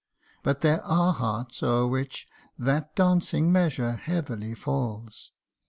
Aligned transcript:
But 0.41 0.61
there 0.61 0.81
are 0.83 1.13
hearts 1.13 1.61
o'er 1.61 1.85
which 1.85 2.27
that 2.57 2.95
dancing 2.95 3.51
measure 3.51 3.91
Heavily 3.97 4.55
falls 4.55 5.31